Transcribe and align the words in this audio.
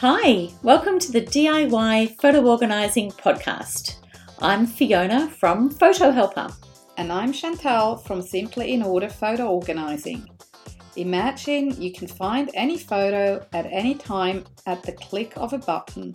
Hi, 0.00 0.48
welcome 0.62 1.00
to 1.00 1.10
the 1.10 1.22
DIY 1.22 2.20
Photo 2.20 2.46
Organising 2.46 3.10
Podcast. 3.10 3.96
I'm 4.40 4.64
Fiona 4.64 5.28
from 5.28 5.70
Photo 5.70 6.12
Helper. 6.12 6.50
And 6.98 7.10
I'm 7.10 7.32
Chantal 7.32 7.96
from 7.96 8.22
Simply 8.22 8.74
in 8.74 8.84
Order 8.84 9.08
Photo 9.08 9.48
Organising. 9.48 10.30
Imagine 10.94 11.82
you 11.82 11.92
can 11.92 12.06
find 12.06 12.48
any 12.54 12.78
photo 12.78 13.44
at 13.52 13.66
any 13.72 13.96
time 13.96 14.44
at 14.66 14.84
the 14.84 14.92
click 14.92 15.32
of 15.36 15.52
a 15.52 15.58
button. 15.58 16.14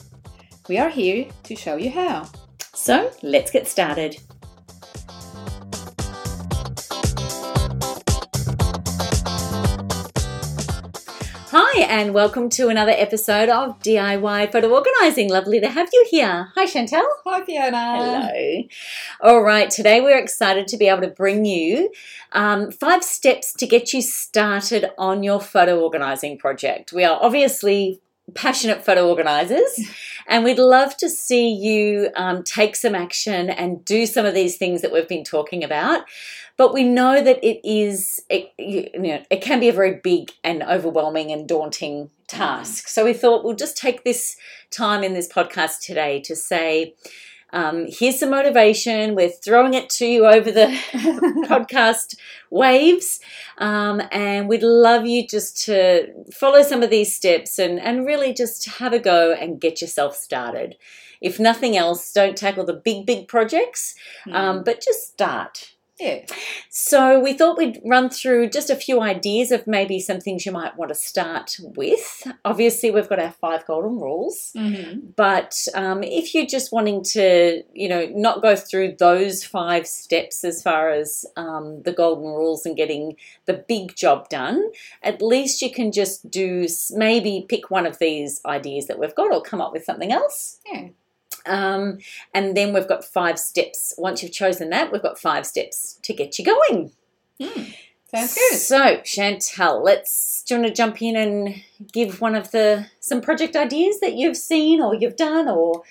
We 0.70 0.78
are 0.78 0.90
here 0.90 1.26
to 1.44 1.54
show 1.54 1.76
you 1.76 1.92
how. 1.92 2.30
So 2.74 3.12
let's 3.22 3.52
get 3.52 3.68
started. 3.68 4.16
Hi, 11.76 11.86
and 11.86 12.14
welcome 12.14 12.50
to 12.50 12.68
another 12.68 12.92
episode 12.92 13.50
of 13.50 13.80
DIY 13.80 14.52
Photo 14.52 14.72
Organising. 14.72 15.32
Lovely 15.32 15.60
to 15.60 15.68
have 15.68 15.90
you 15.92 16.06
here. 16.08 16.52
Hi, 16.54 16.68
Chantal. 16.68 17.04
Hi, 17.26 17.44
Fiona. 17.44 17.96
Hello. 17.98 18.64
All 19.22 19.42
right, 19.42 19.72
today 19.72 20.00
we're 20.00 20.20
excited 20.20 20.68
to 20.68 20.78
be 20.78 20.88
able 20.88 21.02
to 21.02 21.08
bring 21.08 21.46
you 21.46 21.92
um, 22.34 22.70
five 22.70 23.04
steps 23.04 23.54
to 23.54 23.66
get 23.66 23.92
you 23.92 24.04
started 24.04 24.92
on 25.00 25.24
your 25.24 25.42
photo 25.42 25.82
organising 25.82 26.38
project. 26.38 26.94
We 26.94 27.06
are 27.06 27.18
obviously 27.20 28.02
passionate 28.36 28.86
photo 28.86 29.10
organisers, 29.10 29.80
and 30.28 30.44
we'd 30.44 30.60
love 30.60 30.98
to 30.98 31.10
see 31.10 31.50
you 31.50 32.10
um, 32.16 32.44
take 32.44 32.76
some 32.76 32.96
action 32.96 33.50
and 33.50 33.84
do 33.86 34.06
some 34.06 34.26
of 34.26 34.34
these 34.34 34.58
things 34.58 34.82
that 34.82 34.92
we've 34.92 35.08
been 35.08 35.24
talking 35.24 35.64
about. 35.64 36.04
But 36.56 36.74
we 36.74 36.84
know 36.84 37.22
that 37.24 37.44
it 37.44 37.60
is, 37.68 38.22
it, 38.30 38.52
you 38.60 38.90
know, 39.00 39.24
it 39.30 39.42
can 39.42 39.60
be 39.60 39.70
a 39.70 39.74
very 39.74 40.00
big 40.04 40.32
and 40.44 40.62
overwhelming 40.62 41.32
and 41.32 41.48
daunting 41.48 42.12
task. 42.28 42.88
So 42.88 43.06
we 43.06 43.14
thought 43.14 43.44
we'll 43.44 43.56
just 43.56 43.78
take 43.78 44.04
this 44.04 44.36
time 44.70 45.04
in 45.04 45.14
this 45.14 45.28
podcast 45.28 45.82
today 45.82 46.20
to 46.22 46.36
say, 46.36 46.94
um, 47.54 47.86
here's 47.88 48.20
some 48.20 48.32
motivation. 48.32 49.16
We're 49.16 49.30
throwing 49.30 49.74
it 49.74 49.90
to 49.92 50.06
you 50.06 50.26
over 50.26 50.52
the 50.52 50.66
podcast 51.48 52.18
waves. 52.50 53.20
Um, 53.60 54.02
and 54.12 54.50
we'd 54.50 54.64
love 54.64 55.06
you 55.06 55.26
just 55.28 55.64
to 55.66 56.08
follow 56.34 56.64
some 56.64 56.84
of 56.84 56.90
these 56.90 57.16
steps 57.16 57.60
and, 57.60 57.80
and 57.80 58.06
really 58.06 58.34
just 58.34 58.68
have 58.80 58.92
a 58.94 59.00
go 59.00 59.32
and 59.34 59.62
get 59.62 59.82
yourself 59.82 60.16
started. 60.16 60.76
If 61.22 61.40
nothing 61.40 61.78
else, 61.78 62.12
don't 62.12 62.36
tackle 62.36 62.66
the 62.66 62.74
big, 62.74 63.06
big 63.06 63.28
projects, 63.28 63.96
um, 64.32 64.60
Mm. 64.60 64.66
but 64.66 64.82
just 64.82 65.08
start. 65.08 65.73
Yeah. 66.00 66.26
So 66.70 67.20
we 67.20 67.34
thought 67.34 67.58
we'd 67.58 67.80
run 67.86 68.10
through 68.10 68.50
just 68.50 68.72
a 68.72 68.76
few 68.76 69.00
ideas 69.00 69.52
of 69.52 69.68
maybe 69.68 70.00
some 70.00 70.20
things 70.20 70.46
you 70.46 70.52
might 70.52 70.76
want 70.76 70.90
to 70.90 70.96
start 70.96 71.58
with. 71.62 72.28
Obviously, 72.44 72.90
we've 72.90 73.08
got 73.08 73.20
our 73.20 73.32
five 73.32 73.66
golden 73.68 74.00
rules. 74.00 74.52
Mm-hmm. 74.56 75.12
But 75.16 75.56
um, 75.76 76.02
if 76.02 76.34
you're 76.34 76.48
just 76.48 76.72
wanting 76.72 77.04
to, 77.12 77.62
you 77.74 77.88
know, 77.88 78.08
not 78.14 78.42
go 78.42 78.56
through 78.56 78.96
those 78.98 79.44
five 79.44 79.86
steps 79.86 80.44
as 80.44 80.64
far 80.64 80.90
as 80.90 81.26
um, 81.38 81.84
the 81.84 81.94
golden 81.94 82.26
rules 82.26 82.66
and 82.66 82.76
getting 82.76 83.16
the 83.46 83.54
big 83.54 83.96
job 83.96 84.30
done, 84.30 84.72
at 85.04 85.22
least 85.22 85.62
you 85.62 85.72
can 85.72 85.92
just 85.92 86.30
do 86.32 86.68
maybe 86.92 87.46
pick 87.48 87.70
one 87.70 87.86
of 87.86 88.00
these 88.00 88.42
ideas 88.46 88.88
that 88.88 88.98
we've 88.98 89.16
got 89.16 89.32
or 89.32 89.42
come 89.42 89.62
up 89.62 89.72
with 89.72 89.86
something 89.86 90.12
else. 90.12 90.60
Yeah. 90.66 90.90
Um, 91.46 92.00
and 92.34 92.56
then 92.56 92.74
we've 92.74 92.88
got 92.88 93.04
five 93.04 93.38
steps. 93.40 93.94
Once 93.98 94.24
you've 94.24 94.32
chosen 94.32 94.70
that, 94.70 94.92
we've 94.92 95.02
got 95.02 95.20
five 95.20 95.46
steps 95.46 96.00
to 96.04 96.14
get 96.14 96.40
you 96.40 96.46
going. 96.46 96.92
Mm. 97.40 97.76
Sounds 98.14 98.36
good. 98.36 98.58
So, 98.60 99.02
Chantal, 99.04 99.84
let's 99.84 100.44
do 100.44 100.54
you 100.56 100.62
want 100.62 100.76
to 100.76 100.76
jump 100.76 101.02
in 101.02 101.16
and 101.16 101.64
give 101.92 102.22
one 102.22 102.36
of 102.36 102.52
the 102.52 102.86
some 103.00 103.22
project 103.22 103.56
ideas 103.56 104.00
that 104.02 104.14
you've 104.14 104.38
seen 104.38 104.82
or 104.82 104.94
you've 104.94 105.16
done 105.16 105.48
or 105.48 105.82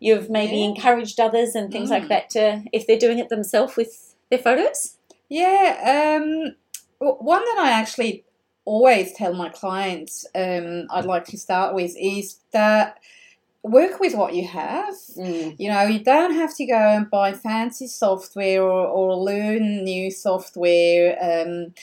you've 0.00 0.28
maybe 0.28 0.56
Yeah. 0.56 0.64
encouraged 0.66 1.20
others 1.20 1.54
and 1.54 1.70
things 1.70 1.90
like 1.90 2.04
Mm. 2.04 2.08
that 2.08 2.30
to 2.30 2.64
if 2.72 2.86
they're 2.86 2.98
doing 2.98 3.18
it 3.18 3.28
themselves 3.28 3.76
with 3.76 4.14
their 4.30 4.38
photos? 4.40 4.96
Yeah. 5.28 6.16
Um, 6.18 6.56
one 6.98 7.44
that 7.44 7.58
I 7.58 7.70
actually 7.70 8.24
always 8.64 9.12
tell 9.14 9.32
my 9.32 9.48
clients 9.48 10.26
um, 10.34 10.86
I'd 10.90 11.04
like 11.06 11.24
to 11.26 11.38
start 11.38 11.74
with 11.74 11.94
is 11.96 12.38
that 12.52 12.98
work 13.62 14.00
with 14.00 14.14
what 14.14 14.34
you 14.34 14.46
have. 14.46 14.94
Mm. 15.16 15.56
You 15.58 15.70
know, 15.70 15.82
you 15.82 16.02
don't 16.02 16.34
have 16.34 16.54
to 16.56 16.66
go 16.66 16.76
and 16.76 17.10
buy 17.10 17.32
fancy 17.32 17.86
software 17.86 18.62
or, 18.62 18.86
or 18.86 19.16
learn 19.16 19.84
new 19.84 20.10
software. 20.10 21.16
Um, 21.20 21.74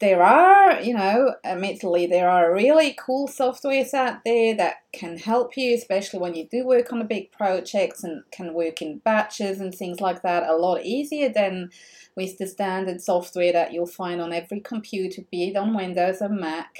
there 0.00 0.22
are, 0.22 0.80
you 0.80 0.94
know, 0.94 1.34
admittedly, 1.44 2.06
there 2.06 2.28
are 2.28 2.54
really 2.54 2.96
cool 2.98 3.28
softwares 3.28 3.92
out 3.92 4.24
there 4.24 4.54
that 4.56 4.76
can 4.94 5.18
help 5.18 5.58
you, 5.58 5.74
especially 5.74 6.20
when 6.20 6.34
you 6.34 6.48
do 6.50 6.66
work 6.66 6.90
on 6.90 7.02
a 7.02 7.04
big 7.04 7.30
projects 7.32 8.02
and 8.02 8.22
can 8.30 8.54
work 8.54 8.80
in 8.80 8.98
batches 8.98 9.60
and 9.60 9.74
things 9.74 10.00
like 10.00 10.22
that 10.22 10.48
a 10.48 10.56
lot 10.56 10.82
easier 10.84 11.28
than 11.28 11.68
with 12.16 12.38
the 12.38 12.46
standard 12.46 13.02
software 13.02 13.52
that 13.52 13.74
you'll 13.74 13.86
find 13.86 14.22
on 14.22 14.32
every 14.32 14.60
computer, 14.60 15.20
be 15.30 15.48
it 15.48 15.56
on 15.56 15.74
Windows 15.74 16.22
or 16.22 16.30
Mac 16.30 16.78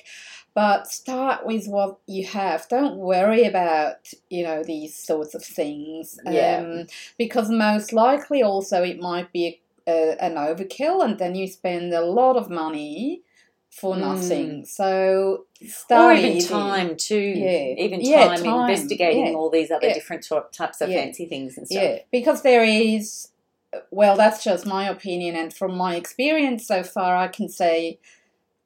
but 0.55 0.87
start 0.89 1.47
with 1.47 1.67
what 1.67 1.99
you 2.07 2.27
have 2.27 2.69
don't 2.69 2.97
worry 2.97 3.45
about 3.45 4.09
you 4.29 4.43
know 4.43 4.63
these 4.63 4.97
sorts 4.97 5.35
of 5.35 5.45
things 5.45 6.19
Yeah. 6.27 6.59
um, 6.61 6.87
because 7.19 7.51
most 7.51 7.93
likely 7.93 8.43
also 8.43 8.83
it 8.83 8.99
might 9.01 9.33
be 9.33 9.61
a, 9.87 10.17
an 10.23 10.35
overkill 10.35 11.05
and 11.05 11.19
then 11.19 11.35
you 11.35 11.47
spend 11.47 11.93
a 11.93 12.01
lot 12.05 12.37
of 12.37 12.51
money 12.51 13.23
for 13.71 13.95
Mm. 13.95 14.01
nothing 14.01 14.65
so 14.65 15.47
Or 15.91 16.13
even 16.13 16.33
easy. 16.33 16.49
time 16.49 16.97
too. 16.97 17.17
Yeah. 17.17 17.75
Even 17.85 18.01
Yeah, 18.01 18.29
time, 18.29 18.43
time. 18.43 18.61
investigating 18.61 19.27
Yeah. 19.27 19.33
all 19.35 19.51
these 19.51 19.71
other 19.71 19.89
Yeah. 19.89 19.95
different 19.95 20.27
types 20.53 20.81
of 20.81 20.89
fancy 20.93 21.27
things 21.27 21.57
and 21.59 21.67
stuff. 21.67 21.83
Yeah, 21.83 21.99
because 22.11 22.43
there 22.43 22.65
is, 22.65 23.29
well, 23.91 24.17
that's 24.17 24.43
just 24.43 24.67
my 24.67 24.89
opinion, 24.89 25.37
and 25.37 25.53
from 25.55 25.77
my 25.77 25.95
experience 25.97 26.67
so 26.67 26.83
far, 26.83 27.15
I 27.15 27.29
can 27.29 27.49
say 27.49 27.99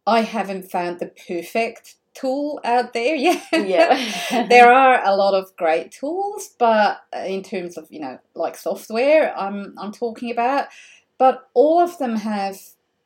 I 0.07 0.23
haven't 0.23 0.71
found 0.71 0.99
the 1.01 1.07
perfect 1.29 1.97
tool 2.15 2.61
out 2.65 2.93
there 2.93 3.15
yet. 3.15 3.43
Yeah. 3.53 4.47
there 4.49 4.73
are 4.73 5.05
a 5.05 5.17
lot 5.17 5.35
of 5.35 5.55
great 5.57 5.91
tools, 5.93 6.51
but 6.59 7.03
in 7.27 7.43
terms 7.43 7.77
of 7.77 7.89
you 7.91 8.01
know 8.01 8.19
like 8.35 8.57
software, 8.57 9.37
I'm 9.37 9.75
I'm 9.79 9.93
talking 9.93 10.31
about, 10.31 10.69
but 11.19 11.49
all 11.55 11.81
of 11.81 11.99
them 11.99 12.17
have 12.17 12.57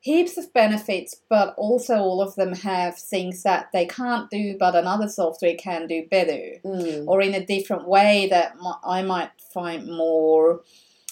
heaps 0.01 0.37
of 0.37 0.53
benefits, 0.53 1.15
but 1.29 1.53
also 1.57 1.97
all 1.97 2.21
of 2.21 2.35
them 2.35 2.53
have 2.53 2.97
things 2.97 3.43
that 3.43 3.67
they 3.73 3.85
can't 3.85 4.29
do, 4.29 4.55
but 4.57 4.73
another 4.73 5.09
software 5.09 5.55
can 5.55 5.87
do 5.87 6.05
better 6.09 6.59
Mm. 6.63 7.05
or 7.05 7.21
in 7.21 7.33
a 7.33 7.45
different 7.45 7.87
way 7.87 8.27
that 8.29 8.55
I 8.85 9.01
might 9.01 9.31
find 9.53 9.87
more 9.87 10.61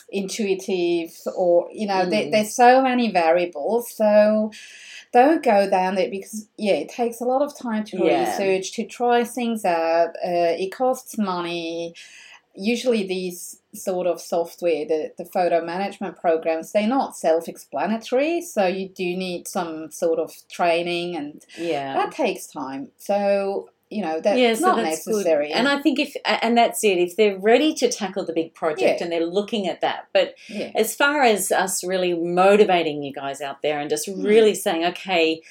intuitive 0.09 1.11
or 1.35 1.67
you 1.73 1.85
know 1.87 2.05
there, 2.05 2.23
Mm. 2.25 2.31
there's 2.31 2.53
so 2.55 2.81
many 2.81 3.11
variables 3.11 3.91
so 3.91 4.51
don't 5.13 5.43
go 5.43 5.69
down 5.69 5.95
there 5.95 6.09
because 6.09 6.47
yeah 6.57 6.73
it 6.73 6.89
takes 6.89 7.19
a 7.21 7.25
lot 7.25 7.41
of 7.41 7.57
time 7.57 7.83
to 7.85 7.97
Yeah. 7.97 8.21
research 8.21 8.71
to 8.73 8.85
try 8.85 9.23
things 9.23 9.65
out 9.65 10.09
uh, 10.25 10.55
it 10.63 10.71
costs 10.71 11.17
money 11.17 11.93
usually 12.55 13.05
these 13.05 13.61
sort 13.75 14.07
of 14.07 14.19
software 14.19 14.85
the, 14.85 15.11
the 15.17 15.25
photo 15.25 15.63
management 15.63 16.15
programs 16.17 16.71
they're 16.71 16.87
not 16.87 17.15
self-explanatory 17.15 18.41
so 18.41 18.65
you 18.65 18.89
do 18.89 19.03
need 19.15 19.47
some 19.47 19.91
sort 19.91 20.19
of 20.19 20.31
training 20.49 21.15
and 21.15 21.45
Yeah. 21.57 21.93
that 21.95 22.11
takes 22.13 22.47
time 22.47 22.91
so 22.97 23.69
you 23.89 24.01
know 24.01 24.19
that's 24.19 24.37
yeah, 24.39 24.53
so 24.53 24.65
not 24.67 24.77
that's 24.83 25.05
good. 25.05 25.11
necessary 25.15 25.51
And 25.51 25.67
I 25.67 25.81
think 25.81 25.97
if 25.99 26.15
and 26.25 26.57
that's 26.57 26.83
it. 26.83 26.97
If 26.97 27.15
they're 27.15 27.37
ready 27.37 27.73
to 27.75 27.89
tackle 27.89 28.25
the 28.25 28.33
big 28.33 28.53
project 28.53 28.81
Yeah. 28.99 29.03
and 29.03 29.11
they're 29.11 29.25
looking 29.25 29.67
at 29.67 29.81
that, 29.81 30.07
but 30.13 30.35
yeah. 30.49 30.71
as 30.75 30.95
far 30.95 31.23
as 31.23 31.51
us 31.51 31.83
really 31.83 32.13
motivating 32.13 33.01
you 33.03 33.13
guys 33.13 33.39
out 33.41 33.61
there 33.61 33.79
and 33.79 33.89
just 33.89 34.07
Mm. 34.07 34.25
really 34.25 34.55
saying, 34.55 34.85
okay, 34.85 35.41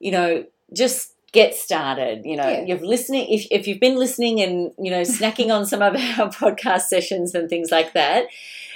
you 0.00 0.10
know, 0.10 0.44
just 0.72 1.12
get 1.32 1.54
started. 1.54 2.22
You 2.24 2.36
know, 2.36 2.64
you've 2.66 2.82
listening. 2.82 3.28
If 3.30 3.46
if 3.50 3.68
you've 3.68 3.80
been 3.80 3.96
listening 3.96 4.40
and 4.40 4.72
you 4.78 4.90
know 4.90 5.02
snacking 5.02 5.50
on 5.54 5.66
some 5.66 5.82
of 5.82 5.94
our 6.18 6.28
podcast 6.30 6.82
sessions 6.82 7.34
and 7.34 7.48
things 7.48 7.70
like 7.70 7.92
that, 7.92 8.26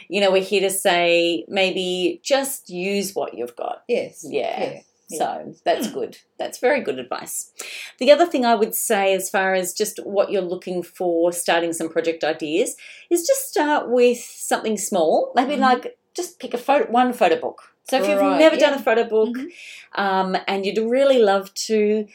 you 0.09 0.21
know, 0.21 0.31
we're 0.31 0.43
here 0.43 0.61
to 0.63 0.71
say 0.71 1.45
maybe 1.49 2.21
just 2.23 2.69
use 2.71 3.15
what 3.15 3.35
you've 3.35 3.57
got. 3.57 3.83
Yes. 3.89 4.25
Yeah. 4.29 4.81
Yeah. 5.11 5.19
So 5.19 5.55
that's 5.65 5.89
Hmm. 5.89 5.95
good. 5.95 6.19
That's 6.39 6.59
very 6.59 6.81
good 6.81 6.99
advice. 6.99 7.53
The 7.99 8.13
other 8.13 8.27
thing 8.27 8.45
I 8.47 8.55
would 8.55 8.75
say, 8.75 9.13
as 9.15 9.29
far 9.29 9.55
as 9.55 9.75
just 9.75 9.99
what 10.05 10.31
you're 10.31 10.41
looking 10.43 10.83
for 10.83 11.33
starting 11.33 11.73
some 11.73 11.89
project 11.89 12.23
ideas, 12.25 12.77
is 13.11 13.27
just 13.27 13.49
start 13.49 13.91
with 13.91 14.19
something 14.19 14.79
small. 14.79 15.33
Maybe 15.35 15.57
Mhm. 15.57 15.61
like 15.61 15.99
just 16.15 16.39
pick 16.39 16.55
a 16.55 16.59
photo, 16.59 16.91
one 16.91 17.13
photo 17.13 17.37
book. 17.41 17.63
So 17.91 17.97
if 17.97 18.09
you've 18.09 18.21
Right, 18.21 18.39
never 18.39 18.55
yeah. 18.57 18.71
done 18.71 18.79
a 18.79 18.83
photo 18.83 19.05
book 19.05 19.31
Mhm. 19.37 19.51
um, 19.95 20.37
and 20.47 20.65
you'd 20.65 20.79
really 20.79 21.19
love 21.19 21.53
to, 21.67 22.07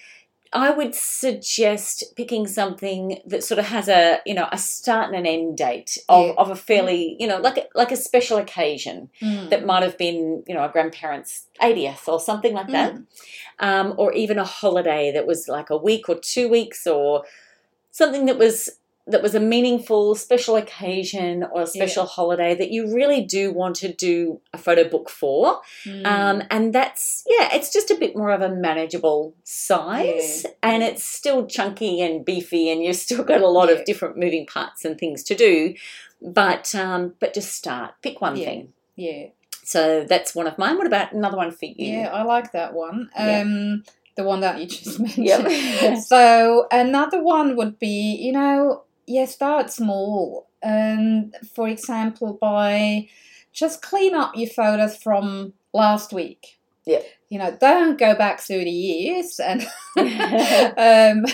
I 0.54 0.70
would 0.72 0.96
suggest 0.96 2.04
picking 2.16 2.48
something 2.48 3.20
that 3.26 3.44
sort 3.44 3.60
of 3.60 3.66
has 3.66 3.88
a 3.90 4.20
you 4.26 4.34
know 4.34 4.48
a 4.52 4.58
start 4.58 5.08
and 5.08 5.16
an 5.16 5.26
end 5.26 5.58
date 5.58 5.98
of, 6.08 6.28
Yeah. 6.28 6.34
of 6.38 6.50
a 6.50 6.56
fairly 6.56 7.16
you 7.20 7.28
know 7.28 7.40
like 7.40 7.58
a, 7.58 7.66
like 7.76 7.92
a 7.92 7.98
special 7.98 8.38
occasion 8.38 9.10
Mm. 9.22 9.50
that 9.50 9.66
might 9.66 9.84
have 9.84 9.98
been, 9.98 10.44
you 10.48 10.54
know, 10.56 10.64
a 10.64 10.70
grandparent's 10.70 11.46
80th 11.62 12.08
or 12.08 12.20
something 12.20 12.54
like 12.54 12.68
that. 12.70 12.94
Mm. 12.94 13.06
Um, 13.60 13.94
or 13.98 14.14
even 14.14 14.38
a 14.38 14.44
holiday 14.44 15.12
that 15.12 15.26
was 15.28 15.48
like 15.48 15.70
a 15.70 15.78
week 15.78 16.10
or 16.10 16.16
two 16.16 16.48
weeks 16.50 16.86
or 16.88 17.24
something 17.92 18.26
that 18.26 18.38
was 18.38 18.70
that 19.08 19.22
was 19.22 19.36
a 19.36 19.40
meaningful 19.40 20.16
special 20.16 20.56
occasion 20.56 21.44
or 21.52 21.62
a 21.62 21.68
special 21.68 22.06
holiday 22.06 22.56
that 22.56 22.72
you 22.72 22.92
really 22.94 23.22
do 23.24 23.52
want 23.52 23.76
to 23.76 23.94
do 23.94 24.42
a 24.52 24.58
photo 24.58 24.88
book 24.90 25.10
for. 25.12 25.62
Mm. 25.86 26.06
Um, 26.08 26.44
and 26.50 26.74
that's, 26.74 27.24
yeah, 27.28 27.50
it's 27.54 27.72
just 27.72 27.92
a 27.92 27.96
bit 27.96 28.16
more 28.18 28.32
of 28.32 28.42
a 28.42 28.50
manageable 28.50 29.36
size 29.44 30.44
Yeah, 30.44 30.50
and 30.64 30.82
yeah. 30.82 30.90
it's 30.90 31.04
still 31.04 31.46
chunky 31.46 32.02
and 32.02 32.26
beefy 32.26 32.70
and 32.72 32.84
you've 32.84 32.96
still 32.96 33.24
got 33.24 33.42
a 33.42 33.48
lot 33.48 33.70
Yeah. 33.70 33.76
of 33.76 33.86
different 33.86 34.18
moving 34.18 34.48
parts 34.48 34.84
and 34.84 34.98
things 34.98 35.22
to 35.26 35.36
do. 35.36 35.76
But, 36.22 36.74
um, 36.74 37.14
but 37.20 37.34
just 37.36 37.54
start, 37.54 37.94
pick 38.02 38.22
one 38.22 38.36
Yeah. 38.38 38.46
thing. 38.46 38.74
yeah. 38.96 39.28
So 39.64 40.04
that's 40.08 40.34
one 40.36 40.46
of 40.48 40.58
mine. 40.60 40.78
What 40.78 40.86
about 40.88 41.12
another 41.14 41.38
one 41.38 41.52
for 41.52 41.66
you? 41.66 41.74
Yeah, 41.78 42.10
I 42.14 42.22
like 42.24 42.52
that 42.54 42.74
one. 42.74 43.10
Yeah. 43.18 43.42
Um, 43.42 43.84
the 44.16 44.24
one 44.24 44.40
that 44.42 44.60
you 44.60 44.66
just 44.68 45.00
mentioned. 45.00 45.26
Yep. 45.28 45.98
so 46.00 46.68
another 46.72 47.22
one 47.22 47.56
would 47.56 47.78
be, 47.80 48.16
you 48.16 48.32
know, 48.32 48.84
yeah, 49.08 49.26
start 49.26 49.72
small. 49.72 50.48
Um, 50.64 51.32
for 51.54 51.68
example, 51.68 52.38
by 52.40 53.08
just 53.54 53.82
clean 53.82 54.16
up 54.16 54.36
your 54.36 54.50
photos 54.50 54.98
from 54.98 55.54
last 55.74 56.12
week. 56.12 56.58
Yeah. 56.86 57.02
You 57.30 57.40
know, 57.40 57.58
don't 57.60 57.98
go 57.98 58.16
back 58.16 58.40
thirty 58.40 58.72
years 58.72 59.40
and 59.40 59.66
um, 60.78 61.26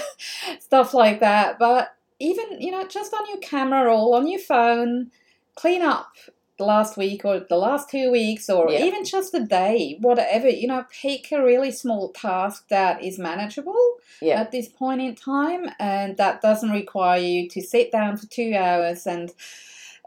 stuff 0.59 0.93
like 0.93 1.19
that. 1.19 1.59
But 1.59 1.95
even 2.19 2.61
you 2.61 2.71
know, 2.71 2.87
just 2.87 3.13
on 3.13 3.27
your 3.29 3.39
camera 3.39 3.93
or 3.93 4.15
on 4.17 4.27
your 4.27 4.39
phone, 4.39 5.11
clean 5.55 5.81
up 5.81 6.11
the 6.61 6.67
last 6.75 6.93
week 6.97 7.21
or 7.25 7.35
the 7.53 7.57
last 7.67 7.89
two 7.89 8.07
weeks 8.11 8.45
or 8.55 8.63
Yeah. 8.71 8.85
even 8.85 9.03
just 9.15 9.33
a 9.33 9.43
day, 9.61 9.97
whatever. 10.07 10.49
You 10.61 10.67
know, 10.71 10.85
pick 11.03 11.31
a 11.31 11.43
really 11.51 11.71
small 11.83 12.03
task 12.09 12.67
that 12.69 13.03
is 13.03 13.17
manageable 13.29 13.83
yeah. 14.21 14.39
at 14.41 14.51
this 14.51 14.67
point 14.81 15.01
in 15.01 15.13
time, 15.15 15.63
and 15.79 16.17
that 16.17 16.41
doesn't 16.41 16.71
require 16.81 17.19
you 17.19 17.49
to 17.49 17.61
sit 17.61 17.91
down 17.91 18.17
for 18.17 18.27
two 18.27 18.53
hours 18.55 19.07
and, 19.07 19.27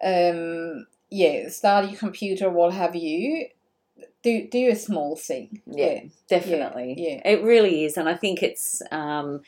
um, 0.03 0.87
yeah, 1.11 1.49
start 1.49 1.89
your 1.91 1.99
computer, 1.99 2.49
what 2.51 2.73
have 2.73 2.95
you. 2.97 3.47
Do 4.23 4.49
do 4.49 4.71
a 4.71 4.77
small 4.77 5.17
thing. 5.17 5.61
Yeah, 5.67 6.01
definitely. 6.29 6.95
yeah. 6.97 7.21
It 7.33 7.43
really 7.43 7.85
is, 7.85 7.97
and 7.99 8.09
I 8.09 8.15
think 8.15 8.43
it's 8.43 8.81
um, 8.91 9.43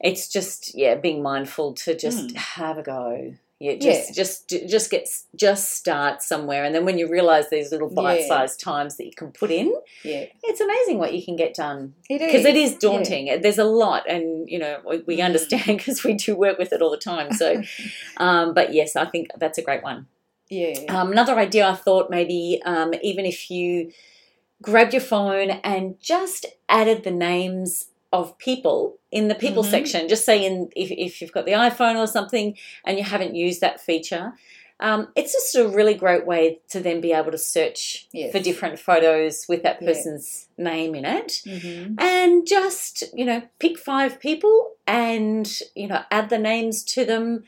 it's 0.00 0.28
just 0.28 0.74
yeah, 0.76 0.96
being 0.96 1.22
mindful 1.22 1.74
to 1.84 1.96
just 1.96 2.28
Mm. 2.28 2.36
have 2.36 2.76
a 2.78 2.82
go. 2.82 3.34
Yeah, 3.58 3.76
just 3.76 4.08
Yeah. 4.08 4.12
just 4.14 4.48
just 4.68 4.90
get 4.90 5.08
just 5.34 5.70
start 5.70 6.22
somewhere, 6.22 6.62
and 6.64 6.74
then 6.74 6.84
when 6.84 6.98
you 6.98 7.08
realise 7.08 7.48
these 7.48 7.72
little 7.72 7.88
bite-sized 7.88 8.60
times 8.60 8.98
that 8.98 9.06
you 9.06 9.12
can 9.16 9.32
put 9.32 9.50
in, 9.50 9.74
yeah. 10.04 10.26
it's 10.42 10.60
amazing 10.60 10.98
what 10.98 11.14
you 11.14 11.24
can 11.24 11.36
get 11.36 11.54
done 11.54 11.94
It 12.10 12.20
is 12.20 12.26
because 12.32 12.44
it 12.44 12.56
is 12.56 12.72
yeah. 12.72 12.78
daunting. 12.80 13.40
There's 13.40 13.56
a 13.58 13.64
lot, 13.64 14.02
and 14.06 14.46
you 14.50 14.58
know 14.58 14.80
we, 14.86 14.98
we 15.06 15.16
Mm. 15.18 15.24
understand 15.24 15.64
because 15.78 16.04
we 16.04 16.12
do 16.14 16.36
work 16.36 16.58
with 16.58 16.72
it 16.74 16.82
all 16.82 16.90
the 16.90 16.98
time. 16.98 17.32
So, 17.32 17.62
um, 18.18 18.52
but 18.52 18.74
yes, 18.74 18.94
I 18.94 19.06
think 19.06 19.28
that's 19.38 19.56
a 19.58 19.62
great 19.62 19.82
one. 19.82 20.06
yeah. 20.50 20.74
Um, 20.88 21.10
another 21.12 21.36
idea 21.38 21.66
I 21.66 21.74
thought 21.76 22.10
maybe 22.10 22.60
um, 22.66 22.92
even 23.02 23.24
if 23.24 23.50
you 23.50 23.90
grabbed 24.62 24.92
your 24.92 25.02
phone 25.02 25.50
and 25.64 25.98
just 26.00 26.44
added 26.68 27.04
the 27.04 27.10
names 27.10 27.86
of 28.20 28.36
people 28.38 28.98
in 29.10 29.28
the 29.28 29.34
people 29.34 29.62
Mhm. 29.62 29.70
section, 29.70 30.08
just 30.08 30.24
say 30.24 30.44
in 30.44 30.68
if, 30.74 30.90
if 30.90 31.20
you've 31.20 31.32
got 31.32 31.46
the 31.46 31.52
iPhone 31.52 31.96
or 31.96 32.06
something 32.06 32.56
and 32.84 32.98
you 32.98 33.04
haven't 33.04 33.34
used 33.34 33.60
that 33.60 33.80
feature, 33.80 34.32
um, 34.78 35.08
it's 35.16 35.32
just 35.32 35.54
a 35.54 35.68
really 35.68 35.94
great 35.94 36.26
way 36.26 36.60
to 36.68 36.80
then 36.80 37.00
be 37.00 37.12
able 37.12 37.30
to 37.32 37.38
search 37.38 38.08
Yes. 38.12 38.32
for 38.32 38.38
different 38.38 38.78
photos 38.78 39.46
with 39.48 39.62
that 39.62 39.80
Yeah. 39.80 39.88
person's 39.88 40.48
name 40.58 40.94
in 40.94 41.04
it 41.04 41.42
hmm 41.44 41.94
and 41.98 42.46
just 42.46 43.04
you 43.14 43.24
know 43.24 43.40
pick 43.58 43.78
five 43.78 44.20
people 44.20 44.54
and 44.86 45.60
you 45.74 45.88
know 45.88 46.02
add 46.10 46.28
the 46.28 46.38
names 46.38 46.82
to 46.94 47.04
them 47.06 47.44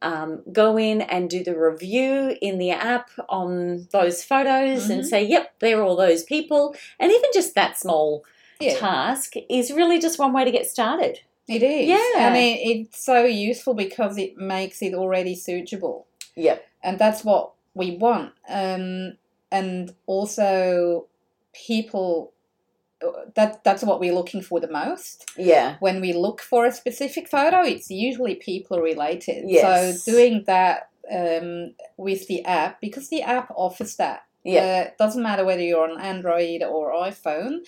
um, 0.00 0.42
go 0.52 0.76
in 0.78 1.00
and 1.02 1.30
do 1.30 1.44
the 1.44 1.56
review 1.56 2.36
in 2.40 2.58
the 2.58 2.70
app 2.72 3.08
on 3.28 3.86
those 3.92 4.24
photos 4.24 4.90
and 4.90 5.02
Mhm. 5.02 5.06
say 5.12 5.22
yep 5.24 5.54
they're 5.60 5.82
all 5.82 5.96
those 5.96 6.22
people 6.24 6.74
and 6.98 7.12
even 7.12 7.30
just 7.32 7.54
that 7.54 7.78
small 7.78 8.24
Yeah. 8.62 8.78
task 8.78 9.34
is 9.48 9.72
really 9.72 9.98
just 9.98 10.18
one 10.18 10.32
way 10.32 10.44
to 10.44 10.50
get 10.50 10.66
started 10.66 11.20
It 11.48 11.62
is. 11.62 11.88
Yeah. 11.88 12.28
I 12.28 12.32
mean, 12.32 12.58
it's 12.70 13.04
so 13.04 13.24
useful 13.24 13.74
because 13.74 14.16
it 14.16 14.36
makes 14.36 14.80
it 14.82 14.94
already 14.94 15.34
searchable. 15.34 16.04
yep 16.36 16.64
And 16.82 16.98
that's 16.98 17.24
what 17.24 17.52
we 17.74 17.96
want. 17.96 18.32
Um, 18.48 19.16
and 19.50 19.94
also, 20.06 21.06
people. 21.66 22.32
That 23.34 23.64
that's 23.64 23.82
what 23.82 23.98
we're 23.98 24.14
looking 24.14 24.42
for 24.42 24.60
the 24.60 24.70
most. 24.70 25.28
yeah 25.36 25.76
When 25.80 26.00
we 26.00 26.12
look 26.12 26.40
for 26.40 26.66
a 26.66 26.72
specific 26.72 27.28
photo, 27.28 27.60
it's 27.62 27.90
usually 27.90 28.36
people 28.36 28.78
related. 28.80 29.44
Yes. 29.48 30.04
So 30.04 30.12
doing 30.12 30.44
that 30.46 30.88
um, 31.10 31.74
with 31.96 32.28
the 32.28 32.44
app 32.44 32.80
because 32.80 33.08
the 33.08 33.22
app 33.22 33.50
offers 33.56 33.96
that. 33.96 34.22
Yeah 34.44 34.88
Uh, 34.88 34.90
doesn't 34.98 35.22
matter 35.22 35.44
whether 35.44 35.62
you're 35.62 35.88
on 35.90 36.00
Android 36.00 36.62
or 36.62 36.92
iPhone, 36.92 37.58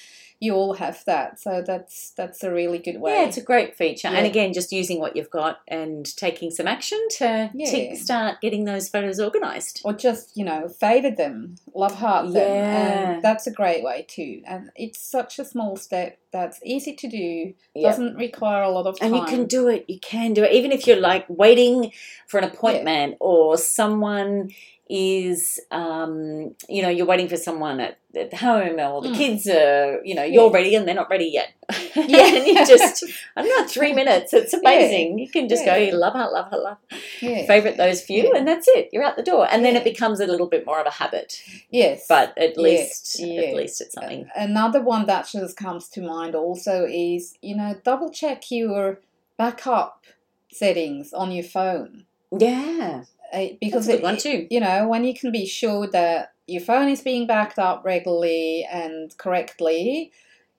you 0.40 0.54
all 0.54 0.74
have 0.74 1.02
that. 1.06 1.38
So 1.40 1.62
that's 1.66 2.10
that's 2.16 2.42
a 2.42 2.52
really 2.52 2.78
good 2.78 3.00
way. 3.00 3.12
yeah, 3.12 3.24
it's 3.28 3.36
a 3.36 3.42
great 3.42 3.76
feature. 3.76 4.08
And 4.08 4.26
again, 4.26 4.52
just 4.52 4.72
using 4.72 4.98
what 5.00 5.16
you've 5.16 5.30
got 5.30 5.60
and 5.68 6.04
taking 6.16 6.50
some 6.50 6.66
action 6.66 6.98
to, 7.18 7.50
Yeah. 7.54 7.70
to 7.70 7.96
start 7.96 8.40
getting 8.42 8.64
those 8.64 8.88
photos 8.88 9.20
organised. 9.20 9.80
or 9.84 9.92
just 9.92 10.36
you 10.36 10.44
know 10.44 10.68
favorite 10.68 11.16
them 11.16 11.56
love 11.74 11.94
heart 11.96 12.32
them 12.32 12.50
Yeah. 12.54 13.12
and 13.14 13.22
that's 13.22 13.46
a 13.46 13.50
great 13.52 13.82
way 13.84 14.04
too 14.08 14.42
and 14.46 14.70
it's 14.76 15.00
such 15.00 15.38
a 15.38 15.44
small 15.44 15.76
step 15.76 16.18
that's 16.32 16.58
easy 16.64 16.94
to 17.02 17.08
do 17.08 17.54
Yeah. 17.74 17.88
doesn't 17.90 18.16
require 18.16 18.62
a 18.62 18.70
lot 18.70 18.86
of 18.86 18.98
time 18.98 19.14
And 19.14 19.16
you 19.20 19.24
can 19.34 19.44
do 19.46 19.68
it. 19.68 19.84
You 19.88 20.00
can 20.00 20.34
do 20.34 20.42
it. 20.44 20.52
Even 20.52 20.72
if 20.72 20.86
you're 20.86 21.00
like 21.12 21.24
waiting 21.28 21.92
for 22.26 22.38
an 22.38 22.44
appointment 22.44 23.16
or 23.20 23.56
someone 23.56 24.50
is, 24.96 25.58
um, 25.72 26.54
you 26.68 26.80
know, 26.82 26.88
you're 26.88 27.04
waiting 27.06 27.28
for 27.28 27.36
someone 27.36 27.80
at, 27.80 27.98
at 28.14 28.32
home 28.32 28.78
or 28.78 29.02
the 29.02 29.08
Mm. 29.08 29.16
kids 29.16 29.48
are, 29.48 30.00
you 30.04 30.14
know, 30.14 30.22
you're 30.22 30.46
Yeah. 30.50 30.54
ready 30.56 30.74
and 30.76 30.86
they're 30.86 30.94
not 30.94 31.10
ready 31.10 31.24
yet. 31.26 31.48
Yeah. 31.96 32.26
and 32.36 32.46
you 32.46 32.54
just, 32.64 33.04
I 33.36 33.42
don't 33.42 33.58
know, 33.60 33.66
three 33.66 33.92
minutes. 34.02 34.32
It's 34.32 34.52
amazing. 34.54 35.18
You 35.18 35.28
can 35.28 35.48
just 35.48 35.64
Yeah. 35.66 35.90
go, 35.90 35.96
love 35.96 36.12
her, 36.14 36.28
love 36.30 36.48
her, 36.52 36.58
love 36.58 36.76
yeah. 37.20 37.44
Favorite 37.46 37.76
those 37.76 38.02
few, 38.02 38.22
Yeah. 38.24 38.36
and 38.38 38.46
that's 38.46 38.68
it. 38.68 38.90
You're 38.92 39.02
out 39.02 39.16
the 39.16 39.24
door. 39.24 39.48
And 39.50 39.64
then 39.64 39.74
it 39.74 39.82
becomes 39.82 40.20
a 40.20 40.26
little 40.26 40.46
bit 40.46 40.64
more 40.64 40.78
of 40.80 40.86
a 40.86 40.90
habit. 41.02 41.42
yes 41.70 42.06
But 42.08 42.38
at 42.38 42.56
least, 42.56 43.18
Yeah. 43.18 43.40
at 43.48 43.56
least 43.56 43.80
it's 43.80 43.94
something. 43.94 44.28
another 44.36 44.80
one 44.80 45.06
that 45.06 45.26
just 45.26 45.56
comes 45.56 45.88
to 45.88 46.00
mind 46.02 46.36
also 46.36 46.86
is 46.88 47.36
you 47.42 47.56
know 47.56 47.74
double 47.82 48.10
check 48.10 48.50
your 48.50 49.00
backup 49.36 50.04
settings 50.52 51.12
on 51.12 51.32
your 51.32 51.42
phone 51.44 52.04
Yeah. 52.36 53.04
Uh, 53.34 53.48
because 53.60 53.86
That's 53.86 53.88
a 53.88 53.90
good 53.92 54.00
it- 54.00 54.02
one 54.10 54.16
too. 54.18 54.46
you 54.50 54.60
know 54.60 54.86
when 54.88 55.04
you 55.04 55.14
can 55.14 55.32
be 55.32 55.46
sure 55.46 55.86
that 55.88 56.32
your 56.46 56.60
phone 56.60 56.88
is 56.88 57.00
being 57.02 57.26
backed 57.26 57.58
up 57.58 57.84
regularly 57.84 58.66
and 58.70 59.16
correctly 59.18 60.12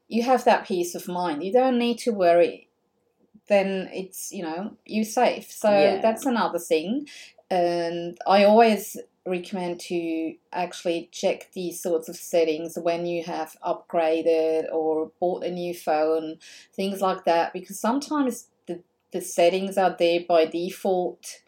you 0.07 0.21
have 0.23 0.43
that 0.45 0.67
peace 0.67 0.93
of 0.95 1.07
mind. 1.07 1.43
You 1.43 1.51
don't 1.51 1.79
need 1.79 1.97
to 1.99 2.11
worry. 2.11 2.67
Then 3.47 3.89
it's 3.91 4.31
you 4.31 4.43
know 4.43 4.77
you're 4.85 5.03
safe. 5.05 5.51
So 5.51 5.69
Yeah. 5.69 6.01
that's 6.01 6.25
another 6.25 6.59
thing. 6.59 7.07
And 7.49 8.17
i 8.27 8.43
always 8.43 8.97
recommend 9.27 9.79
to 9.79 10.35
actually 10.53 11.09
check 11.11 11.49
these 11.53 11.81
sorts 11.81 12.07
of 12.09 12.15
settings 12.15 12.77
when 12.87 13.05
you 13.07 13.23
have 13.23 13.55
upgraded 13.63 14.71
or 14.71 15.11
bought 15.19 15.43
a 15.43 15.49
new 15.51 15.73
phone 15.73 16.37
things 16.75 17.01
like 17.01 17.23
that 17.25 17.51
because 17.51 17.79
sometimes 17.79 18.49
the, 18.67 18.81
the 19.11 19.21
settings 19.21 19.77
are 19.79 19.95
there 19.97 20.19
by 20.27 20.45
default 20.45 21.41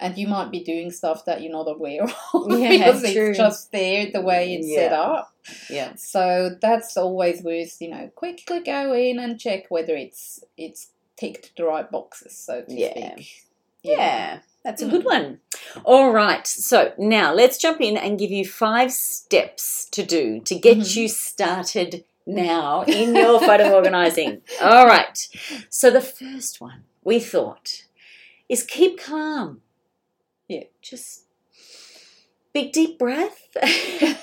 and 0.00 0.16
you 0.16 0.28
might 0.28 0.50
be 0.50 0.62
doing 0.62 0.90
stuff 0.90 1.24
that 1.24 1.42
you're 1.42 1.52
not 1.52 1.68
aware 1.68 2.04
of 2.04 2.12
Yeah, 2.50 2.70
because 2.70 3.02
true. 3.12 3.30
it's 3.30 3.38
just 3.38 3.72
there 3.72 4.10
the 4.12 4.20
way 4.20 4.54
it's 4.54 4.72
set 4.72 4.92
up. 4.92 5.34
Yeah. 5.70 5.94
So 5.96 6.56
that's 6.60 6.96
always 6.96 7.42
worth, 7.42 7.80
you 7.80 7.90
know, 7.90 8.10
quickly 8.14 8.60
go 8.60 8.92
in 8.94 9.18
and 9.18 9.40
check 9.40 9.64
whether 9.70 9.94
it's 9.96 10.40
it's 10.56 10.88
ticked 11.16 11.52
the 11.56 11.64
right 11.64 11.90
boxes, 11.90 12.36
so 12.36 12.62
to 12.62 12.74
Yeah. 12.74 13.14
speak. 13.14 13.44
Yeah, 13.82 14.40
that's 14.64 14.82
a 14.82 14.86
good 14.88 15.02
Mm. 15.02 15.06
one. 15.06 15.40
All 15.84 16.10
right, 16.10 16.46
so 16.46 16.92
now 16.98 17.32
let's 17.32 17.58
jump 17.58 17.80
in 17.80 17.96
and 17.96 18.18
give 18.18 18.30
you 18.30 18.44
five 18.44 18.92
steps 18.92 19.86
to 19.92 20.02
do 20.04 20.40
to 20.40 20.54
get 20.56 20.78
Mhm. 20.78 20.96
you 20.96 21.08
started 21.08 22.04
now 22.26 22.82
in 22.82 23.14
your 23.16 23.40
photo 23.40 23.74
organizing. 23.74 24.42
All 24.60 24.86
right, 24.86 25.16
so 25.70 25.90
the 25.90 26.00
first 26.02 26.60
one 26.60 26.84
we 27.02 27.20
thought 27.20 27.84
is 28.48 28.62
keep 28.64 28.98
calm. 29.00 29.62
Yeah. 30.48 30.64
Just 30.82 31.24
big 32.52 32.72
deep 32.72 32.98
breath 32.98 33.48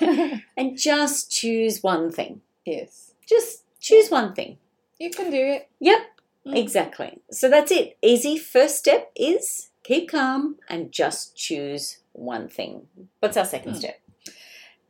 and 0.56 0.76
just 0.76 1.30
choose 1.30 1.82
one 1.82 2.10
thing. 2.10 2.40
Yes. 2.64 3.12
Just 3.28 3.62
choose 3.80 4.10
one 4.10 4.34
thing. 4.34 4.58
You 4.98 5.10
can 5.10 5.30
do 5.30 5.38
it. 5.38 5.68
Yep, 5.80 6.00
Mm. 6.46 6.56
Exactly. 6.56 7.18
So 7.32 7.48
that's 7.50 7.72
it. 7.72 7.96
Easy 8.02 8.38
first 8.38 8.76
step 8.78 9.10
is 9.16 9.70
keep 9.82 10.10
calm 10.12 10.54
and 10.68 10.92
just 10.92 11.34
choose 11.36 11.98
one 12.12 12.46
thing. 12.48 12.86
What's 13.18 13.36
our 13.36 13.44
second 13.44 13.72
Mm. 13.74 13.78
step? 13.78 14.00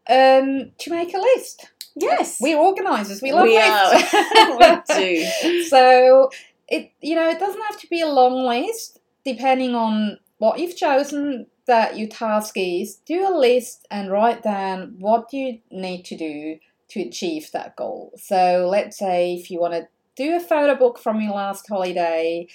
Um, 0.09 0.73
to 0.76 0.90
make 0.90 1.14
a 1.14 1.19
list. 1.19 1.66
Yes. 1.97 2.38
We're 2.43 2.59
organisers. 2.59 3.23
We 3.23 3.33
love 3.33 3.45
We 3.45 3.57
lists. 3.57 4.14
are. 4.14 4.59
we 4.59 4.95
do. 4.95 5.62
So 5.64 6.31
it 6.69 6.93
you 7.00 7.14
know 7.14 7.26
it 7.31 7.38
doesn't 7.38 7.62
have 7.62 7.81
to 7.81 7.87
be 7.88 8.02
a 8.02 8.07
long 8.09 8.45
list. 8.47 9.00
depending 9.25 9.75
on 9.75 10.19
what 10.38 10.59
you've 10.59 10.76
chosen 10.76 11.47
that 11.66 11.99
your 11.99 12.09
task 12.09 12.55
is, 12.57 12.97
do 13.07 13.26
a 13.26 13.35
list 13.37 13.87
and 13.90 14.11
write 14.11 14.43
down 14.43 14.97
what 14.99 15.33
you 15.33 15.61
need 15.71 16.05
to 16.05 16.16
do 16.16 16.59
to 16.88 17.00
achieve 17.00 17.50
that 17.52 17.76
goal. 17.76 18.12
So 18.16 18.69
let's 18.71 18.99
say 18.99 19.35
if 19.35 19.50
you 19.50 19.61
want 19.61 19.75
to 19.75 19.88
do 20.14 20.37
a 20.37 20.40
photo 20.40 20.75
book 20.75 20.99
from 20.99 21.21
your 21.21 21.35
last 21.35 21.69
holiday, 21.69 22.47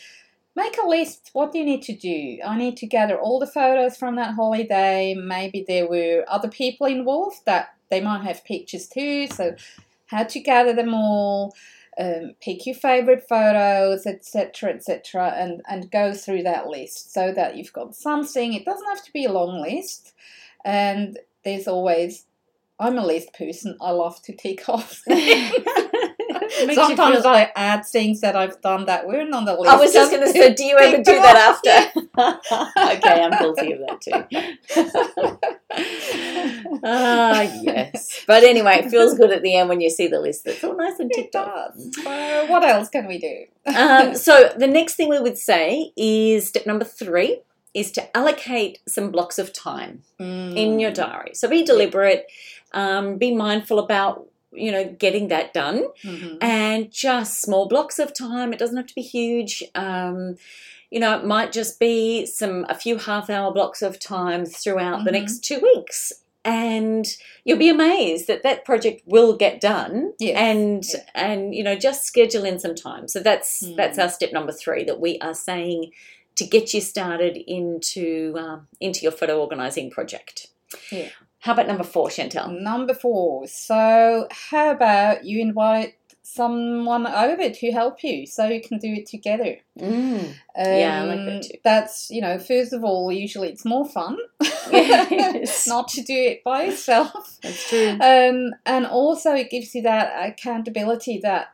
make 0.55 0.77
a 0.77 0.87
list. 0.87 1.29
What 1.33 1.51
do 1.51 1.59
you 1.59 1.65
need 1.65 1.83
to 1.83 1.95
do? 1.95 2.39
I 2.45 2.57
need 2.57 2.77
to 2.77 2.87
gather 2.87 3.19
all 3.19 3.39
the 3.39 3.47
photos 3.47 3.97
from 3.97 4.15
that 4.15 4.35
holiday. 4.35 5.13
Maybe 5.13 5.65
there 5.67 5.87
were 5.87 6.23
other 6.27 6.49
people 6.49 6.87
involved 6.87 7.41
that 7.45 7.75
they 7.89 8.01
might 8.01 8.23
have 8.23 8.45
pictures 8.45 8.87
too. 8.87 9.27
So 9.27 9.55
how 10.07 10.23
to 10.23 10.39
gather 10.39 10.73
them 10.73 10.93
all 10.93 11.53
um, 12.01 12.31
pick 12.41 12.65
your 12.65 12.75
favorite 12.75 13.23
photos, 13.29 14.07
etc., 14.07 14.73
etc., 14.73 15.33
and 15.37 15.61
and 15.69 15.91
go 15.91 16.13
through 16.13 16.43
that 16.43 16.67
list 16.67 17.13
so 17.13 17.31
that 17.31 17.55
you've 17.55 17.73
got 17.73 17.95
something. 17.95 18.53
It 18.53 18.65
doesn't 18.65 18.87
have 18.87 19.03
to 19.05 19.13
be 19.13 19.25
a 19.25 19.31
long 19.31 19.61
list, 19.61 20.13
and 20.65 21.19
there's 21.45 21.67
always. 21.67 22.25
I'm 22.79 22.97
a 22.97 23.05
list 23.05 23.35
person. 23.35 23.77
I 23.79 23.91
love 23.91 24.23
to 24.23 24.35
tick 24.35 24.67
off. 24.67 25.03
Sometimes 26.73 27.21
feel... 27.21 27.27
I 27.27 27.51
add 27.55 27.85
things 27.85 28.21
that 28.21 28.35
I've 28.35 28.61
done 28.61 28.85
that 28.85 29.07
weren't 29.07 29.33
on 29.33 29.45
the 29.45 29.53
list. 29.53 29.69
I 29.71 29.75
was 29.77 29.93
just 29.93 30.11
going 30.11 30.23
to 30.23 30.31
say, 30.31 30.53
do 30.53 30.63
you 30.63 30.77
ever 30.79 30.97
do 30.97 31.03
that 31.03 31.59
after? 31.63 31.99
okay, 32.97 33.23
I'm 33.23 33.37
guilty 33.39 33.73
of 33.73 33.79
that 33.87 34.01
too. 34.01 35.37
Ah, 36.83 37.41
yes. 37.61 38.23
But 38.25 38.43
anyway, 38.43 38.81
it 38.83 38.89
feels 38.89 39.17
good 39.17 39.31
at 39.31 39.41
the 39.41 39.55
end 39.55 39.69
when 39.69 39.81
you 39.81 39.89
see 39.89 40.07
the 40.07 40.19
list. 40.19 40.47
It's 40.47 40.63
all 40.63 40.75
nice 40.75 40.99
and 40.99 41.11
ticked 41.13 41.35
off. 41.35 41.75
Uh, 42.05 42.47
what 42.47 42.63
else 42.63 42.89
can 42.89 43.07
we 43.07 43.19
do? 43.19 43.45
um, 43.73 44.15
so 44.15 44.51
the 44.57 44.67
next 44.67 44.95
thing 44.95 45.07
we 45.09 45.19
would 45.19 45.37
say 45.37 45.91
is 45.95 46.47
step 46.47 46.65
number 46.65 46.83
three 46.85 47.41
is 47.73 47.91
to 47.93 48.17
allocate 48.17 48.79
some 48.87 49.11
blocks 49.11 49.39
of 49.39 49.53
time 49.53 50.03
mm. 50.19 50.55
in 50.55 50.79
your 50.79 50.91
diary. 50.91 51.33
So 51.33 51.47
be 51.47 51.63
deliberate. 51.63 52.25
Um, 52.73 53.17
be 53.17 53.33
mindful 53.33 53.79
about 53.79 54.27
you 54.51 54.71
know 54.71 54.85
getting 54.85 55.29
that 55.29 55.53
done 55.53 55.87
mm-hmm. 56.03 56.35
and 56.41 56.91
just 56.91 57.41
small 57.41 57.67
blocks 57.67 57.99
of 57.99 58.13
time 58.13 58.53
it 58.53 58.59
doesn't 58.59 58.77
have 58.77 58.87
to 58.87 58.95
be 58.95 59.01
huge 59.01 59.63
um, 59.75 60.35
you 60.89 60.99
know 60.99 61.17
it 61.17 61.25
might 61.25 61.51
just 61.51 61.79
be 61.79 62.25
some 62.25 62.65
a 62.69 62.75
few 62.75 62.97
half 62.97 63.29
hour 63.29 63.51
blocks 63.51 63.81
of 63.81 63.99
time 63.99 64.45
throughout 64.45 64.97
mm-hmm. 64.97 65.05
the 65.05 65.11
next 65.11 65.39
two 65.39 65.59
weeks 65.59 66.13
and 66.43 67.17
you'll 67.43 67.57
be 67.57 67.69
amazed 67.69 68.27
that 68.27 68.43
that 68.43 68.65
project 68.65 69.01
will 69.05 69.35
get 69.35 69.61
done 69.61 70.13
yes. 70.19 70.35
and 70.35 70.85
yeah. 70.93 70.99
and 71.13 71.55
you 71.55 71.63
know 71.63 71.75
just 71.75 72.03
schedule 72.03 72.43
in 72.43 72.59
some 72.59 72.73
time 72.73 73.07
so 73.07 73.19
that's 73.19 73.63
mm. 73.63 73.75
that's 73.75 73.99
our 73.99 74.09
step 74.09 74.33
number 74.33 74.51
three 74.51 74.83
that 74.83 74.99
we 74.99 75.19
are 75.19 75.35
saying 75.35 75.91
to 76.35 76.45
get 76.45 76.73
you 76.73 76.81
started 76.81 77.37
into 77.37 78.35
um, 78.37 78.67
into 78.79 79.01
your 79.01 79.11
photo 79.11 79.39
organizing 79.39 79.91
project 79.91 80.47
yeah 80.91 81.09
how 81.41 81.53
about 81.53 81.67
number 81.67 81.83
four, 81.83 82.11
Chantal? 82.11 82.49
Number 82.49 82.93
four. 82.93 83.47
So, 83.47 84.27
how 84.29 84.69
about 84.69 85.25
you 85.25 85.41
invite 85.41 85.95
someone 86.21 87.07
over 87.07 87.49
to 87.49 87.71
help 87.71 88.03
you 88.03 88.27
so 88.27 88.45
you 88.45 88.61
can 88.61 88.77
do 88.77 88.93
it 88.93 89.07
together? 89.07 89.57
Mm. 89.79 90.19
Um, 90.19 90.33
yeah, 90.55 91.01
I 91.01 91.05
like 91.05 91.25
that 91.25 91.41
too. 91.41 91.57
That's, 91.63 92.11
you 92.11 92.21
know, 92.21 92.37
first 92.37 92.73
of 92.73 92.83
all, 92.83 93.11
usually 93.11 93.49
it's 93.49 93.65
more 93.65 93.87
fun 93.87 94.17
yes. 94.71 95.67
not 95.67 95.87
to 95.89 96.03
do 96.03 96.13
it 96.13 96.43
by 96.43 96.65
yourself. 96.65 97.39
That's 97.41 97.67
true. 97.67 97.89
Um, 97.89 98.53
and 98.67 98.85
also, 98.85 99.33
it 99.33 99.49
gives 99.49 99.73
you 99.73 99.81
that 99.81 100.29
accountability 100.29 101.21
that 101.23 101.47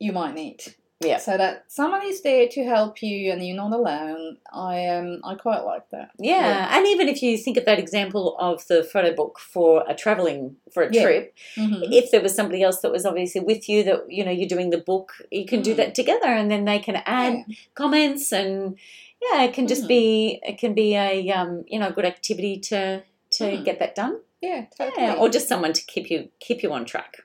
you 0.00 0.10
might 0.10 0.34
need. 0.34 0.74
Yeah. 1.02 1.16
So 1.16 1.38
that 1.38 1.64
somebody's 1.68 2.20
there 2.20 2.46
to 2.48 2.64
help 2.64 3.02
you 3.02 3.32
and 3.32 3.44
you're 3.44 3.56
not 3.56 3.72
alone. 3.72 4.36
I 4.52 4.86
um 4.86 5.20
I 5.24 5.34
quite 5.34 5.60
like 5.60 5.88
that. 5.90 6.10
Yeah. 6.18 6.40
yeah. 6.40 6.76
And 6.76 6.86
even 6.86 7.08
if 7.08 7.22
you 7.22 7.38
think 7.38 7.56
of 7.56 7.64
that 7.64 7.78
example 7.78 8.36
of 8.38 8.66
the 8.66 8.84
photo 8.84 9.14
book 9.14 9.38
for 9.38 9.82
a 9.88 9.94
traveling 9.94 10.56
for 10.72 10.82
a 10.82 10.92
yeah. 10.92 11.02
trip, 11.02 11.36
mm-hmm. 11.56 11.84
if 11.84 12.10
there 12.10 12.20
was 12.20 12.34
somebody 12.34 12.62
else 12.62 12.80
that 12.80 12.92
was 12.92 13.06
obviously 13.06 13.40
with 13.40 13.66
you 13.66 13.82
that 13.84 14.10
you 14.10 14.24
know 14.24 14.30
you're 14.30 14.48
doing 14.48 14.68
the 14.68 14.78
book, 14.78 15.12
you 15.30 15.46
can 15.46 15.62
do 15.62 15.72
mm. 15.72 15.78
that 15.78 15.94
together 15.94 16.26
and 16.26 16.50
then 16.50 16.66
they 16.66 16.78
can 16.78 16.96
add 17.06 17.44
yeah. 17.46 17.54
comments 17.74 18.30
and 18.30 18.76
yeah, 19.22 19.42
it 19.42 19.54
can 19.54 19.66
just 19.66 19.82
mm-hmm. 19.82 19.88
be 19.88 20.40
it 20.42 20.58
can 20.58 20.74
be 20.74 20.96
a 20.96 21.30
um 21.30 21.64
you 21.66 21.78
know 21.78 21.90
good 21.90 22.04
activity 22.04 22.58
to 22.58 23.02
to 23.30 23.44
mm. 23.44 23.64
get 23.64 23.78
that 23.78 23.94
done. 23.94 24.20
Yeah, 24.42 24.66
totally. 24.76 25.02
Yeah, 25.02 25.14
or 25.14 25.30
just 25.30 25.48
someone 25.48 25.72
to 25.72 25.82
keep 25.82 26.10
you 26.10 26.28
keep 26.40 26.62
you 26.62 26.72
on 26.72 26.84
track. 26.84 27.22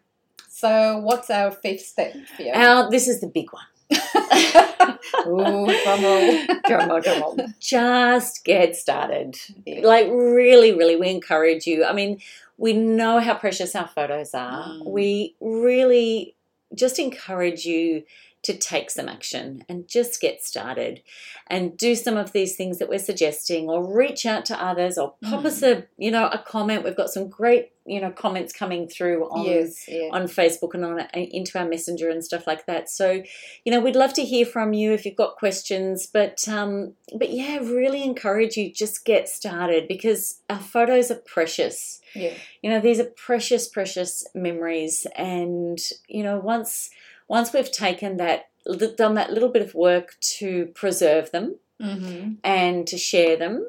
So, 0.57 0.99
what's 0.99 1.29
our 1.29 1.51
fifth 1.51 1.81
step? 1.81 2.15
Our, 2.53 2.89
this 2.89 3.09
is 3.09 3.19
the 3.19 3.27
big 3.27 3.47
one. 3.51 3.65
Ooh, 5.27 5.67
drum 5.83 6.01
roll. 6.01 6.45
drum 6.65 6.89
roll, 6.89 7.01
drum 7.01 7.21
roll. 7.21 7.37
Just 7.59 8.45
get 8.45 8.77
started. 8.77 9.35
Yeah. 9.65 9.85
Like, 9.85 10.07
really, 10.07 10.71
really, 10.71 10.95
we 10.95 11.09
encourage 11.09 11.67
you. 11.67 11.83
I 11.83 11.91
mean, 11.91 12.21
we 12.57 12.71
know 12.71 13.19
how 13.19 13.33
precious 13.33 13.75
our 13.75 13.85
photos 13.85 14.33
are. 14.33 14.63
Mm. 14.63 14.85
We 14.85 15.35
really 15.41 16.35
just 16.73 16.99
encourage 16.99 17.65
you 17.65 18.03
to 18.45 18.55
take 18.55 18.91
some 18.91 19.09
action 19.09 19.65
and 19.67 19.87
just 19.87 20.21
get 20.21 20.43
started 20.43 21.01
and 21.47 21.75
do 21.77 21.95
some 21.95 22.15
of 22.15 22.31
these 22.31 22.55
things 22.55 22.77
that 22.77 22.87
we're 22.87 22.99
suggesting 22.99 23.67
or 23.67 23.91
reach 23.91 24.23
out 24.23 24.45
to 24.45 24.63
others 24.63 24.99
or 24.99 25.15
pop 25.23 25.41
mm. 25.41 25.45
us 25.45 25.63
a 25.63 25.83
you 25.97 26.11
know 26.11 26.27
a 26.27 26.37
comment 26.37 26.83
we've 26.83 26.95
got 26.95 27.09
some 27.09 27.27
great 27.27 27.71
you 27.87 27.99
know 27.99 28.11
comments 28.11 28.53
coming 28.53 28.87
through 28.87 29.23
on 29.29 29.45
yes, 29.45 29.85
yeah. 29.87 30.09
on 30.11 30.25
Facebook 30.27 30.75
and 30.75 30.85
on 30.85 30.99
uh, 30.99 31.07
into 31.13 31.57
our 31.57 31.67
messenger 31.67 32.07
and 32.07 32.23
stuff 32.23 32.45
like 32.45 32.67
that 32.67 32.87
so 32.87 33.23
you 33.63 33.71
know 33.71 33.79
we'd 33.79 33.95
love 33.95 34.13
to 34.13 34.23
hear 34.23 34.45
from 34.45 34.73
you 34.73 34.93
if 34.93 35.05
you've 35.05 35.15
got 35.15 35.37
questions 35.37 36.05
but 36.05 36.47
um 36.47 36.93
but 37.17 37.31
yeah 37.31 37.57
really 37.57 38.03
encourage 38.03 38.57
you 38.57 38.71
just 38.71 39.05
get 39.05 39.27
started 39.27 39.87
because 39.87 40.41
our 40.51 40.59
photos 40.59 41.09
are 41.09 41.21
precious 41.25 41.99
yeah 42.13 42.33
you 42.61 42.69
know 42.69 42.79
these 42.79 42.99
are 42.99 43.09
precious 43.15 43.67
precious 43.67 44.23
memories 44.35 45.07
and 45.15 45.79
you 46.07 46.21
know 46.21 46.37
once 46.37 46.91
once 47.27 47.53
we've 47.53 47.71
taken 47.71 48.17
that, 48.17 48.49
done 48.97 49.15
that 49.15 49.31
little 49.31 49.49
bit 49.49 49.61
of 49.61 49.73
work 49.75 50.15
to 50.19 50.67
preserve 50.67 51.31
them 51.31 51.55
mm-hmm. 51.81 52.33
and 52.43 52.87
to 52.87 52.97
share 52.97 53.37
them, 53.37 53.67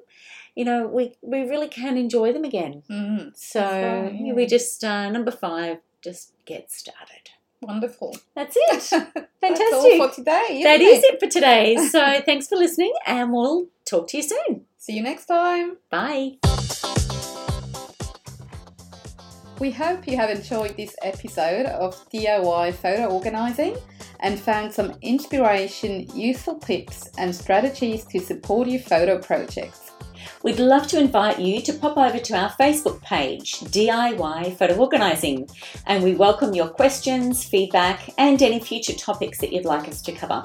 you 0.54 0.64
know, 0.64 0.86
we, 0.86 1.14
we 1.20 1.40
really 1.40 1.68
can 1.68 1.96
enjoy 1.96 2.32
them 2.32 2.44
again. 2.44 2.82
Mm-hmm. 2.90 3.28
So 3.34 3.60
right, 3.62 4.14
yeah. 4.14 4.32
we 4.32 4.46
just, 4.46 4.82
uh, 4.82 5.10
number 5.10 5.30
five, 5.30 5.78
just 6.02 6.32
get 6.44 6.72
started. 6.72 7.30
Wonderful. 7.62 8.16
That's 8.34 8.56
it. 8.56 8.82
Fantastic. 8.82 9.24
That's 9.40 9.72
all 9.72 10.08
for 10.08 10.14
today. 10.14 10.60
That 10.62 10.80
is 10.80 11.02
it? 11.02 11.14
it 11.14 11.20
for 11.20 11.28
today. 11.28 11.76
So 11.90 12.20
thanks 12.24 12.48
for 12.48 12.56
listening, 12.56 12.92
and 13.06 13.32
we'll 13.32 13.68
talk 13.84 14.08
to 14.08 14.16
you 14.18 14.22
soon. 14.22 14.66
See 14.76 14.94
you 14.94 15.02
next 15.02 15.26
time. 15.26 15.78
Bye. 15.90 16.38
We 19.58 19.70
hope 19.70 20.06
you 20.06 20.18
have 20.18 20.28
enjoyed 20.28 20.76
this 20.76 20.94
episode 21.00 21.64
of 21.64 21.94
DIY 22.10 22.74
photo 22.74 23.06
organizing 23.06 23.78
and 24.20 24.38
found 24.38 24.70
some 24.70 24.92
inspiration, 25.00 26.06
useful 26.14 26.58
tips, 26.58 27.08
and 27.16 27.34
strategies 27.34 28.04
to 28.06 28.20
support 28.20 28.68
your 28.68 28.82
photo 28.82 29.18
projects. 29.18 29.92
We'd 30.42 30.58
love 30.58 30.86
to 30.88 31.00
invite 31.00 31.40
you 31.40 31.62
to 31.62 31.72
pop 31.72 31.96
over 31.96 32.18
to 32.18 32.36
our 32.36 32.50
Facebook 32.50 33.00
page, 33.00 33.60
DIY 33.60 34.58
Photo 34.58 34.76
Organising, 34.76 35.48
and 35.86 36.04
we 36.04 36.14
welcome 36.14 36.52
your 36.52 36.68
questions, 36.68 37.42
feedback, 37.42 38.10
and 38.18 38.42
any 38.42 38.60
future 38.60 38.92
topics 38.92 39.38
that 39.38 39.54
you'd 39.54 39.64
like 39.64 39.88
us 39.88 40.02
to 40.02 40.12
cover. 40.12 40.42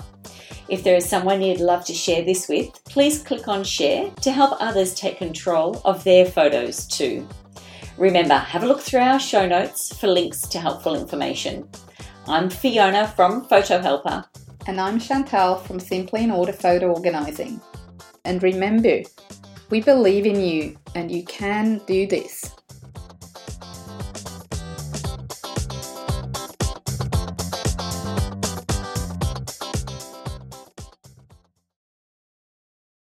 If 0.70 0.86
there 0.86 0.96
is 0.96 1.06
someone 1.06 1.42
you'd 1.42 1.60
love 1.60 1.84
to 1.86 1.94
share 1.94 2.24
this 2.24 2.48
with, 2.48 2.72
please 2.86 3.22
click 3.22 3.50
on 3.50 3.66
share 3.66 4.10
to 4.22 4.32
help 4.32 4.56
others 4.62 4.96
take 4.96 5.18
control 5.18 5.82
of 5.84 6.02
their 6.06 6.26
photos 6.26 6.88
too. 6.88 7.28
Remember, 8.02 8.34
have 8.34 8.64
a 8.64 8.66
look 8.66 8.82
through 8.82 9.02
our 9.02 9.20
show 9.20 9.46
notes 9.46 9.96
for 9.96 10.08
links 10.08 10.42
to 10.48 10.60
helpful 10.60 10.96
information. 10.96 11.70
I'm 12.26 12.50
Fiona 12.50 13.08
from 13.10 13.46
Photo 13.46 13.80
Helper. 13.80 14.26
And 14.66 14.82
I'm 14.82 14.98
Chantal 14.98 15.58
from 15.58 15.80
Simply 15.80 16.24
in 16.24 16.32
Order 16.32 16.52
Photo 16.52 16.92
Organising. 16.92 17.62
And 18.26 18.42
remember, 18.42 19.02
we 19.70 19.82
believe 19.82 20.26
in 20.26 20.42
you 20.42 20.80
and 20.96 21.12
you 21.12 21.24
can 21.26 21.80
do 21.86 22.08
this. 22.08 22.56